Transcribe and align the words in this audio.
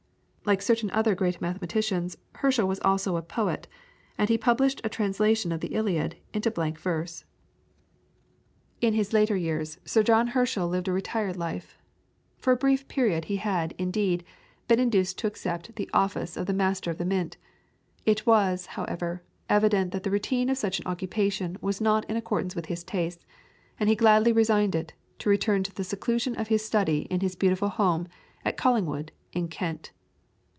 Like 0.43 0.63
certain 0.63 0.89
other 0.91 1.13
great 1.15 1.39
mathematicians 1.39 2.17
Herschel 2.35 2.67
was 2.67 2.79
also 2.79 3.15
a 3.15 3.21
poet, 3.21 3.67
and 4.17 4.27
he 4.27 4.39
published 4.39 4.81
a 4.83 4.89
translation 4.89 5.51
of 5.51 5.61
the 5.61 5.69
Iliad 5.75 6.15
into 6.33 6.49
blank 6.51 6.79
verse. 6.79 7.23
In 8.81 8.95
his 8.95 9.13
later 9.13 9.35
years 9.37 9.77
Sir 9.85 10.01
John 10.03 10.29
Herschel 10.29 10.67
lived 10.67 10.87
a 10.89 10.91
retired 10.91 11.37
life. 11.37 11.77
For 12.39 12.51
a 12.53 12.57
brief 12.57 12.87
period 12.87 13.25
he 13.25 13.35
had, 13.35 13.75
indeed, 13.77 14.25
been 14.67 14.79
induced 14.79 15.19
to 15.19 15.27
accept 15.27 15.75
the 15.75 15.89
office 15.93 16.35
of 16.35 16.49
Master 16.53 16.89
of 16.91 16.97
the 16.97 17.05
Mint. 17.05 17.37
It 18.05 18.25
was, 18.25 18.65
however, 18.65 19.21
evident 19.47 19.91
that 19.91 20.01
the 20.03 20.11
routine 20.11 20.49
of 20.49 20.57
such 20.57 20.79
an 20.79 20.87
occupation 20.87 21.55
was 21.61 21.79
not 21.79 22.03
in 22.09 22.17
accordance 22.17 22.55
with 22.55 22.65
his 22.65 22.83
tastes, 22.83 23.23
and 23.79 23.87
he 23.87 23.95
gladly 23.95 24.31
resigned 24.33 24.73
it, 24.73 24.93
to 25.19 25.29
return 25.29 25.61
to 25.63 25.73
the 25.73 25.83
seclusion 25.85 26.35
of 26.35 26.47
his 26.49 26.65
study 26.65 27.01
in 27.11 27.19
his 27.19 27.35
beautiful 27.35 27.69
home 27.69 28.07
at 28.43 28.57
Collingwood, 28.57 29.11
in 29.33 29.47
Kent. 29.47 29.91